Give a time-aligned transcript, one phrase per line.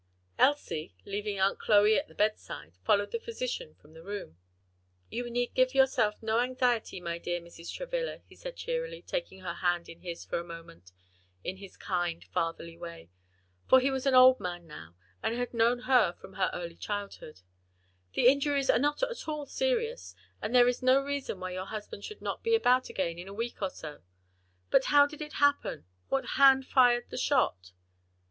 [0.39, 4.35] Elsie, leaving Aunt Chloe at the bedside, followed the physician from the room.
[5.11, 7.71] "You need give yourself no anxiety, my dear Mrs.
[7.71, 10.91] Travilla," he said cheerily, taking her hand in his for a moment,
[11.43, 13.11] in his kind fatherly way
[13.69, 17.41] for he was an old man now, and had known her from her early childhood
[18.13, 22.03] "the injuries are not at all serious, and there is no reason why your husband
[22.03, 24.01] should not be about again in a week or so.
[24.71, 25.85] But how did it happen?
[26.09, 27.73] What hand fired the shot?"